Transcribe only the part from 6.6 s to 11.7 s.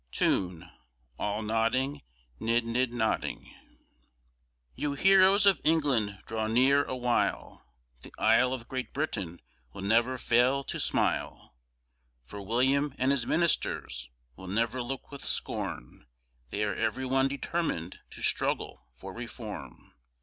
awhile, The Isle of Great Britain will ne'er fail to smile,